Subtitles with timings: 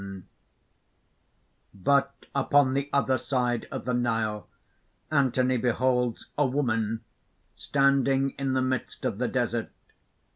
[1.79, 4.47] __But upon the other side of the Nile,
[5.11, 7.01] Anthony beholds a Woman,
[7.55, 9.69] standing in the midst of the desert.